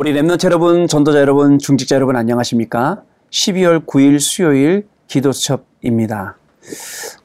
[0.00, 3.02] 우리 랩런트 여러분, 전도자 여러분, 중직자 여러분 안녕하십니까?
[3.30, 6.36] 12월 9일 수요일 기도 수첩입니다.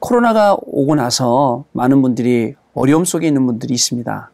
[0.00, 4.28] 코로나가 오고 나서 많은 분들이 어려움 속에 있는 분들이 있습니다.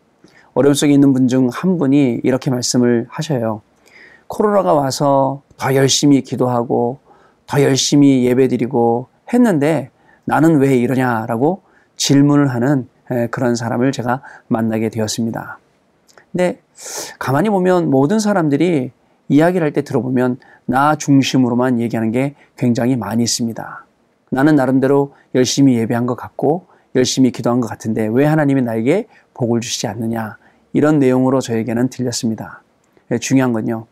[0.54, 3.60] 어려움 속에 있는 분 중 한 분이 이렇게 말씀을 하셔요.
[4.26, 6.98] 코로나가 와서 더 열심히 기도하고
[7.46, 9.90] 더 열심히 예배드리고 했는데
[10.24, 11.60] 나는 왜 이러냐라고
[11.96, 12.88] 질문을 하는
[13.30, 15.58] 그런 사람을 제가 만나게 되었습니다.
[16.32, 16.60] 근데
[17.18, 18.92] 가만히 보면 모든 사람들이
[19.28, 23.84] 이야기를 할 때 들어보면 나 중심으로만 얘기하는 게 굉장히 많이 있습니다.
[24.30, 29.86] 나는 나름대로 열심히 예배한 것 같고 열심히 기도한 것 같은데 왜 하나님이 나에게 복을 주시지
[29.86, 30.36] 않느냐
[30.72, 32.62] 이런 내용으로 저에게는 들렸습니다.
[33.10, 33.86] 예, 중요한 건요.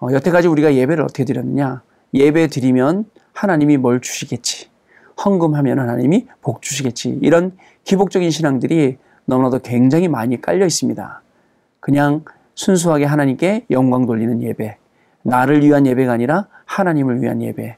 [0.00, 1.82] 어, 여태까지 우리가 예배를 어떻게 드렸느냐?
[2.14, 4.68] 예배 드리면 하나님이 뭘 주시겠지.
[5.24, 7.18] 헌금하면 하나님이 복 주시겠지.
[7.22, 11.22] 이런 기복적인 신앙들이 너무나도 굉장히 많이 깔려 있습니다.
[11.80, 12.24] 그냥
[12.54, 14.76] 순수하게 하나님께 영광 돌리는 예배.
[15.22, 17.76] 나를 위한 예배가 아니라 하나님을 위한 예배.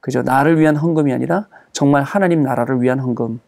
[0.00, 0.22] 그죠?
[0.22, 3.40] 나를 위한 헌금이 아니라 정말 하나님 나라를 위한 헌금.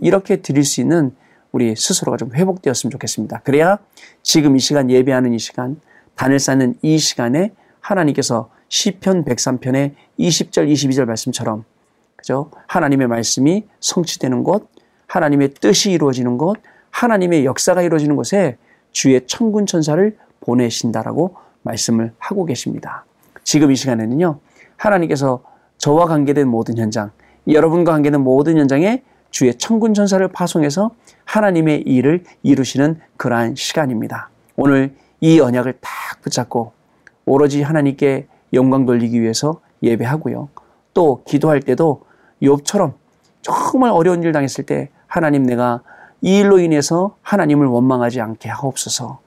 [0.00, 1.14] 이렇게 드릴 수 있는
[1.52, 3.40] 우리 스스로가 좀 회복되었으면 좋겠습니다.
[3.44, 3.78] 그래야
[4.22, 5.80] 지금 이 시간 예배하는 이 시간,
[6.14, 11.64] 단을 쌓는 이 시간에 하나님께서 시편 103편의 20절 22절 말씀처럼
[12.16, 12.50] 그죠?
[12.66, 14.68] 하나님의 말씀이 성취되는 곳,
[15.06, 16.56] 하나님의 뜻이 이루어지는 곳,
[16.90, 18.56] 하나님의 역사가 이루어지는 곳에
[18.96, 23.04] 주의 천군 천사를 보내신다라고 말씀을 하고 계십니다.
[23.44, 24.38] 지금 이 시간에는요.
[24.78, 25.42] 하나님께서
[25.76, 27.10] 저와 관계된 모든 현장,
[27.46, 30.92] 여러분과 관계된 모든 현장에 주의 천군 천사를 파송해서
[31.26, 34.30] 하나님의 일을 이루시는 그러한 시간입니다.
[34.56, 36.72] 오늘 이 언약을 딱 붙잡고
[37.26, 40.48] 오로지 하나님께 영광 돌리기 위해서 예배하고요.
[40.94, 42.00] 또 기도할 때도
[42.42, 42.94] 욥처럼
[43.42, 45.82] 정말 어려운 일 당했을 때 하나님 내가
[46.22, 49.20] 이 일로 인해서 하나님을 원망하지 않게 하옵소서.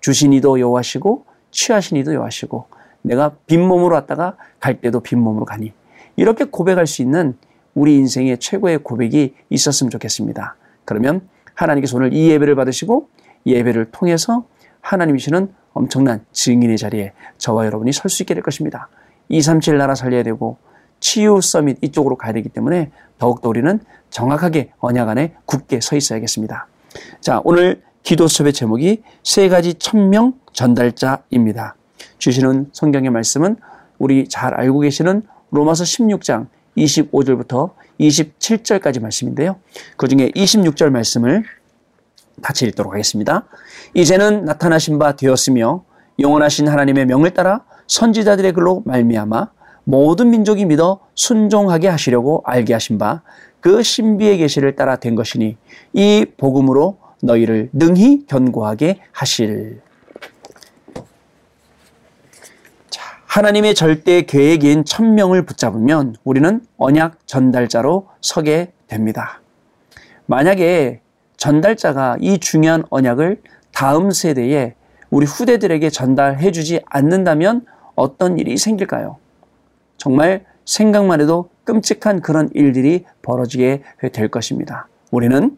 [0.00, 2.66] 주신 이도 여호와시고 취하신 이도 여호와시고
[3.02, 5.72] 내가 빈몸으로 왔다가 갈 때도 빈몸으로 가니
[6.16, 7.36] 이렇게 고백할 수 있는
[7.74, 10.56] 우리 인생의 최고의 고백이 있었으면 좋겠습니다.
[10.84, 13.08] 그러면 하나님께서 오늘 이 예배를 받으시고
[13.46, 14.44] 예배를 통해서
[14.80, 18.88] 하나님이시는 엄청난 증인의 자리에 저와 여러분이 설 수 있게 될 것입니다.
[19.28, 20.58] 237 나라 살려야 되고
[21.04, 23.78] 치유 서밋 이쪽으로 가야 되기 때문에 더욱더 우리는
[24.08, 26.66] 정확하게 언약 안에 굳게 서 있어야겠습니다.
[27.20, 31.76] 자, 오늘 기도 수업의 제목이 세 가지 천명 전달자입니다.
[32.16, 33.56] 주시는 성경의 말씀은
[33.98, 36.46] 우리 잘 알고 계시는 로마서 16장
[36.78, 39.56] 25절부터 27절까지 말씀인데요.
[39.98, 41.44] 그 중에 26절 말씀을
[42.40, 43.46] 같이 읽도록 하겠습니다.
[43.92, 45.84] 이제는 나타나신 바 되었으며
[46.18, 49.50] 영원하신 하나님의 명을 따라 선지자들의 글로 말미암아
[49.84, 53.22] 모든 민족이 믿어 순종하게 하시려고 알게 하신 바
[53.64, 55.56] 그 신비의 계시를 따라 된 것이니
[55.94, 59.80] 이 복음으로 너희를 능히 견고하게 하실.
[62.90, 69.40] 자, 하나님의 절대 계획인 천명을 붙잡으면 우리는 언약 전달자로 서게 됩니다.
[70.26, 71.00] 만약에
[71.38, 73.40] 전달자가 이 중요한 언약을
[73.72, 74.74] 다음 세대에
[75.08, 77.64] 우리 후대들에게 전달해 주지 않는다면
[77.94, 79.16] 어떤 일이 생길까요?
[79.96, 83.82] 정말 생각만 해도 끔찍한 그런 일들이 벌어지게
[84.12, 84.88] 될 것입니다.
[85.10, 85.56] 우리는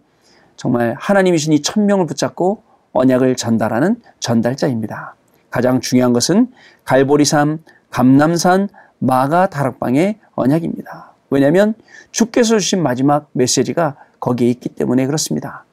[0.57, 5.15] 정말 하나님이신 이 천명을 붙잡고 언약을 전달하는 전달자입니다.
[5.51, 6.53] 가장 중요한 것은
[6.85, 11.13] 갈보리산, 감남산, 마가 다락방의 언약입니다.
[11.31, 11.75] 왜냐하면
[12.11, 15.65] 주께서 주신 마지막 메시지가 거기에 있기 때문에 그렇습니다.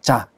[0.00, 0.28] 자,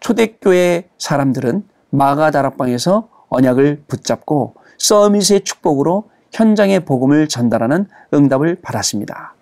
[0.00, 9.34] 초대교회 사람들은 마가 다락방에서 언약을 붙잡고 서밋의 축복으로 현장의 복음을 전달하는 응답을 받았습니다.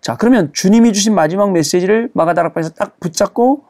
[0.00, 3.62] 자, 그러면 주님이 주신 마지막 메시지를 마가다락방에서 딱 붙잡고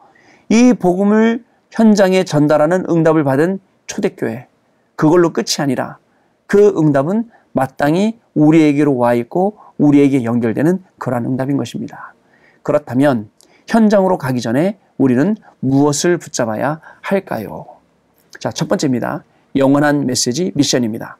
[0.49, 4.47] 이 복음을 현장에 전달하는 응답을 받은 초대교회.
[4.95, 5.99] 그걸로 끝이 아니라
[6.47, 12.15] 그 응답은 마땅히 우리에게로 와 있고 우리에게 연결되는 그러한 응답인 것입니다.
[12.63, 13.29] 그렇다면
[13.67, 17.67] 현장으로 가기 전에 우리는 무엇을 붙잡아야 할까요?
[18.39, 19.23] 자, 첫 번째입니다.
[19.55, 21.17] 영원한 메시지 미션입니다.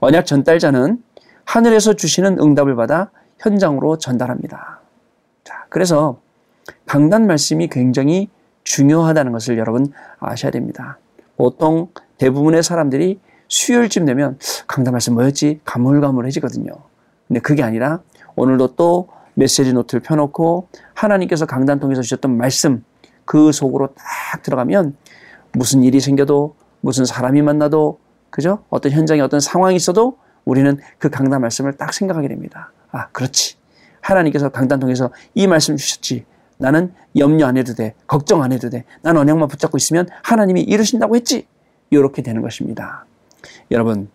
[0.00, 1.02] 언약 전달자는
[1.44, 4.80] 하늘에서 주시는 응답을 받아 현장으로 전달합니다.
[5.44, 6.20] 자, 그래서
[6.86, 8.28] 강단 말씀이 굉장히
[8.64, 10.98] 중요하다는 것을 여러분 아셔야 됩니다.
[11.36, 11.88] 보통
[12.18, 15.60] 대부분의 사람들이 수요일쯤 되면 강단 말씀 뭐였지?
[15.64, 16.72] 가물가물해지거든요.
[17.26, 18.00] 근데 그게 아니라
[18.36, 22.84] 오늘도 또 메시지 노트를 펴놓고 하나님께서 강단 통해서 주셨던 말씀
[23.24, 24.96] 그 속으로 딱 들어가면
[25.52, 27.98] 무슨 일이 생겨도 무슨 사람이 만나도
[28.30, 28.64] 그죠?
[28.70, 32.72] 어떤 현장에 어떤 상황이 있어도 우리는 그 강단 말씀을 딱 생각하게 됩니다.
[32.90, 33.56] 아, 그렇지.
[34.00, 36.24] 하나님께서 강단 통해서 이 말씀 주셨지.
[36.56, 37.94] 나는 염려 안 해도 돼.
[38.06, 38.84] 걱정 안 해도 돼.
[39.02, 41.46] 나는 언약만 붙잡고 있으면 하나님이 이루신다고 했지.
[41.90, 43.04] 이렇게 되는 것입니다.
[43.70, 44.08] 여러분,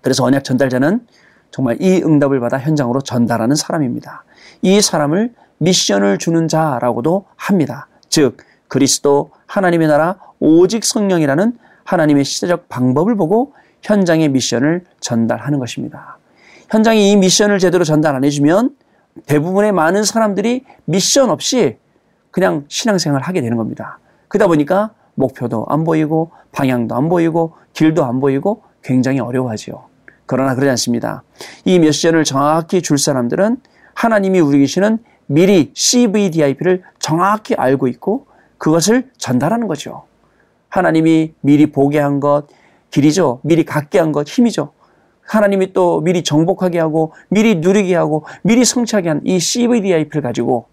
[0.00, 1.06] 그래서 언약 전달자는
[1.50, 4.24] 정말 이 응답을 받아 현장으로 전달하는 사람입니다.
[4.62, 7.88] 이 사람을 미션을 주는 자라고도 합니다.
[8.08, 8.38] 즉,
[8.68, 16.18] 그리스도 하나님의 나라 오직 성령이라는 하나님의 시대적 방법을 보고 현장의 미션을 전달하는 것입니다.
[16.70, 18.76] 현장에 이 미션을 제대로 전달 안 해주면
[19.24, 21.78] 대부분의 많은 사람들이 미션 없이
[22.30, 23.98] 그냥 신앙생활 하게 되는 겁니다.
[24.28, 29.86] 그러다 보니까 목표도 안 보이고 방향도 안 보이고 길도 안 보이고 굉장히 어려워하지요.
[30.26, 31.22] 그러나 그러지 않습니다.
[31.64, 33.56] 이 미션을 정확히 줄 사람들은
[33.94, 38.26] 하나님이 우리 계시는 미리 CVDIP를 정확히 알고 있고
[38.58, 40.04] 그것을 전달하는 거죠.
[40.68, 42.46] 하나님이 미리 보게 한 것,
[42.90, 43.40] 길이죠.
[43.42, 44.72] 미리 갖게 한 것, 힘이죠.
[45.22, 50.66] 하나님이 또 미리 정복하게 하고, 미리 누리게 하고, 미리 성취하게 한 이 CVDIP를 가지고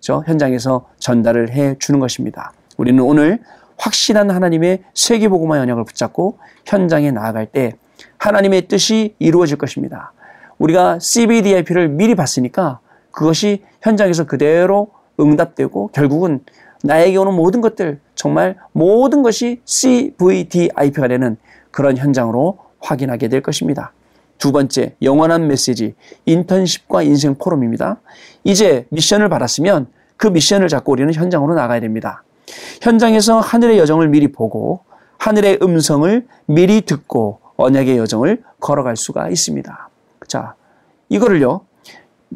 [0.00, 2.52] 저 현장에서 전달을 해 주는 것입니다.
[2.76, 3.40] 우리는 오늘
[3.76, 7.72] 확실한 하나님의 세계보고마 연약을 붙잡고 현장에 나아갈 때
[8.18, 10.12] 하나님의 뜻이 이루어질 것입니다.
[10.58, 12.80] 우리가 CBDIP를 미리 봤으니까
[13.10, 14.88] 그것이 현장에서 그대로
[15.20, 16.40] 응답되고 결국은
[16.82, 21.36] 나에게 오는 모든 것들, 정말 모든 것이 CVDIP가 되는
[21.70, 23.92] 그런 현장으로 확인하게 될 것입니다.
[24.38, 25.94] 두 번째, 영원한 메시지,
[26.26, 28.00] 인턴십과 인생 포럼입니다.
[28.42, 29.86] 이제 미션을 받았으면
[30.16, 32.24] 그 미션을 잡고 우리는 현장으로 나가야 됩니다.
[32.80, 34.80] 현장에서 하늘의 여정을 미리 보고
[35.18, 39.88] 하늘의 음성을 미리 듣고 언약의 여정을 걸어갈 수가 있습니다.
[40.26, 40.54] 자,
[41.08, 41.60] 이거를요.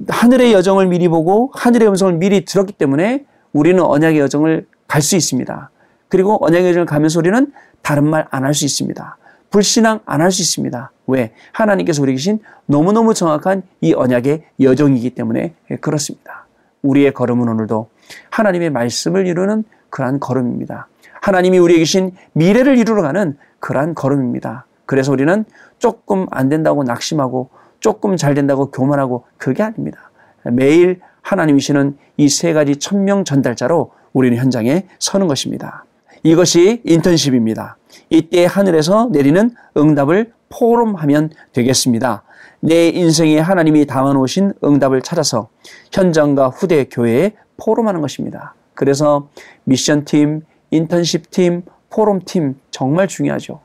[0.09, 5.71] 하늘의 여정을 미리 보고 하늘의 음성을 미리 들었기 때문에 우리는 언약의 여정을 갈 수 있습니다.
[6.09, 7.53] 그리고 언약의 여정을 가면서 우리는
[7.83, 9.17] 다른 말 안 할 수 있습니다.
[9.51, 10.91] 불신앙 안 할 수 있습니다.
[11.09, 11.33] 왜?
[11.53, 16.47] 하나님께서 우리 계신 너무너무 정확한 이 언약의 여정이기 때문에 그렇습니다.
[16.83, 17.89] 우리의 걸음은 오늘도
[18.31, 20.89] 하나님의 말씀을 이루는 그러한 걸음입니다.
[21.21, 24.67] 하나님이 우리에게 계신 미래를 이루러 가는 그러한 걸음입니다.
[24.85, 25.45] 그래서 우리는
[25.79, 27.51] 조금 안 된다고 낙심하고
[27.81, 30.06] 조금 잘 된다고 교만하고 그게 아닙니다.
[30.53, 35.85] 매일 하나님이시는 이 세 가지 천명 전달자로 우리는 현장에 서는 것입니다.
[36.23, 37.77] 이것이 인턴십입니다.
[38.11, 42.23] 이때 하늘에서 내리는 응답을 포럼하면 되겠습니다.
[42.61, 45.49] 내 인생에 하나님이 담아놓으신 응답을 찾아서
[45.93, 48.55] 현장과 후대 교회에 포럼하는 것입니다.
[48.75, 49.29] 그래서
[49.65, 53.61] 미션팀, 인턴십팀, 포럼팀 정말 중요하죠.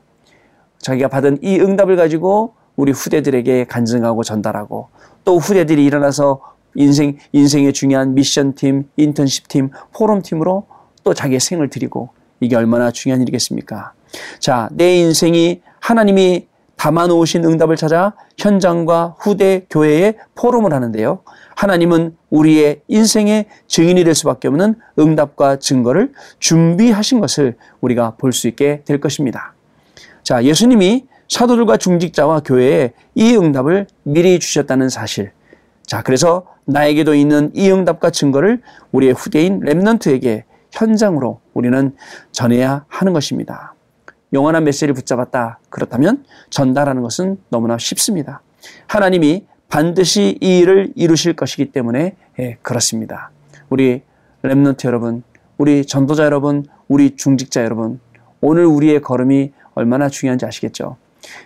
[0.78, 4.88] 자기가 받은 이 응답을 가지고 우리 후대들에게 간증하고 전달하고
[5.24, 6.40] 또 후대들이 일어나서
[6.74, 10.66] 인생, 인생의 중요한 미션팀, 인턴십팀, 포럼팀으로
[11.04, 12.10] 또 자기의 생을 드리고
[12.40, 13.92] 이게 얼마나 중요한 일이겠습니까?
[14.38, 16.46] 자, 내 인생이 하나님이
[16.76, 21.20] 담아놓으신 응답을 찾아 현장과 후대 교회에 포럼을 하는데요.
[21.54, 28.82] 하나님은 우리의 인생의 증인이 될 수밖에 없는 응답과 증거를 준비하신 것을 우리가 볼 수 있게
[28.84, 29.54] 될 것입니다.
[30.24, 35.30] 자, 예수님이 사도들과 중직자와 교회에 이 응답을 미리 주셨다는 사실.
[35.92, 38.62] 자, 그래서 나에게도 있는 이 응답과 증거를
[38.92, 41.94] 우리의 후대인 랩넌트에게 현장으로 우리는
[42.30, 43.74] 전해야 하는 것입니다.
[44.32, 45.58] 영원한 메시지를 붙잡았다.
[45.68, 48.40] 그렇다면 전달하는 것은 너무나 쉽습니다.
[48.86, 53.30] 하나님이 반드시 이 일을 이루실 것이기 때문에 예, 그렇습니다.
[53.68, 54.00] 우리
[54.44, 55.22] Remnant 여러분,
[55.58, 58.00] 우리 전도자 여러분, 우리 중직자 여러분,
[58.40, 60.96] 오늘 우리의 걸음이 얼마나 중요한지 아시겠죠?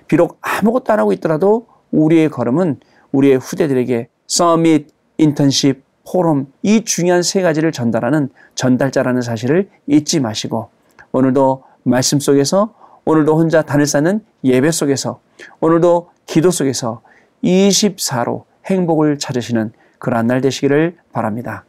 [0.06, 2.78] 비록 아무것도 안 하고 있더라도 우리의 걸음은
[3.10, 10.70] 우리의 후대들에게 summit, 인턴십, 포럼 이 중요한 세 가지를 전달하는 전달자라는 사실을 잊지 마시고
[11.12, 15.20] 오늘도 말씀 속에서 오늘도 혼자 단을 쌓는 예배 속에서
[15.60, 17.02] 오늘도 기도 속에서
[17.42, 21.64] 24로 행복을 찾으시는 그러한 날 되시기를 바랍니다.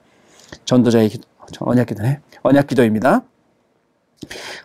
[0.65, 1.27] 전도자의 기도,
[1.59, 2.19] 언약 기도네.
[2.41, 3.23] 언약 기도입니다.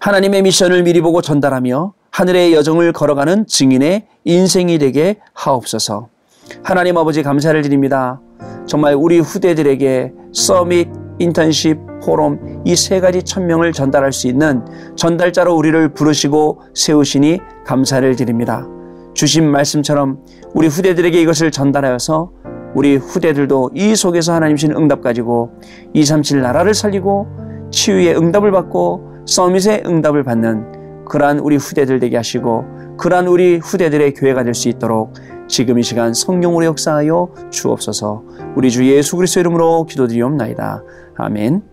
[0.00, 6.08] 하나님의 미션을 미리 보고 전달하며 하늘의 여정을 걸어가는 증인의 인생이 되게 하옵소서.
[6.62, 8.20] 하나님 아버지 감사를 드립니다.
[8.66, 14.64] 정말 우리 후대들에게 서밋, 인턴십, 포럼 이 세 가지 천명을 전달할 수 있는
[14.96, 18.66] 전달자로 우리를 부르시고 세우시니 감사를 드립니다.
[19.14, 20.18] 주신 말씀처럼
[20.54, 22.30] 우리 후대들에게 이것을 전달하여서
[22.74, 25.50] 우리 후대들도 이 속에서 하나님 신 응답 가지고
[25.92, 27.26] 237 나라를 살리고
[27.70, 32.64] 치유의 응답을 받고 서밋의 응답을 받는 그러한 우리 후대들 되게 하시고
[32.98, 35.12] 그러한 우리 후대들의 교회가 될 수 있도록
[35.52, 38.22] 지금 이 시간 성령으로 역사하여 주옵소서
[38.56, 40.82] 우리 주 예수 그리스도 이름으로 기도드리옵나이다.
[41.16, 41.71] 아멘.